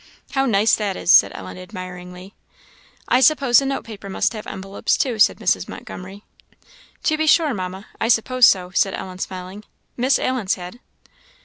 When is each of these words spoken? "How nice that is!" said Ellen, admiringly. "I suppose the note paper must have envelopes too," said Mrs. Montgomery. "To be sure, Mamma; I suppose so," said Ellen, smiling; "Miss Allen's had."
"How 0.31 0.47
nice 0.47 0.75
that 0.77 0.97
is!" 0.97 1.11
said 1.11 1.31
Ellen, 1.35 1.59
admiringly. 1.59 2.33
"I 3.07 3.21
suppose 3.21 3.59
the 3.59 3.67
note 3.67 3.83
paper 3.83 4.09
must 4.09 4.33
have 4.33 4.47
envelopes 4.47 4.97
too," 4.97 5.19
said 5.19 5.37
Mrs. 5.37 5.69
Montgomery. 5.69 6.23
"To 7.03 7.17
be 7.17 7.27
sure, 7.27 7.53
Mamma; 7.53 7.85
I 7.99 8.07
suppose 8.07 8.47
so," 8.47 8.71
said 8.73 8.95
Ellen, 8.95 9.19
smiling; 9.19 9.63
"Miss 9.97 10.17
Allen's 10.17 10.55
had." 10.55 10.79